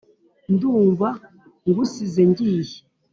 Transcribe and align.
Ndumva 0.53 1.07
ngusize 1.67 2.21
ngiye, 2.31 2.77